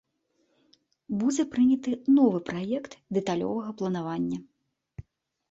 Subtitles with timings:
[1.19, 4.37] Будзе прыняты новы праект дэталёвага планавання.